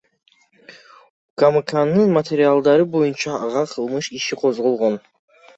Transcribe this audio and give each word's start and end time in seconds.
УКМКнын 1.41 2.15
материалдары 2.17 2.87
боюнча 2.97 3.37
ага 3.49 3.63
кылмыш 3.75 4.11
иши 4.23 4.43
козголгон. 4.45 4.99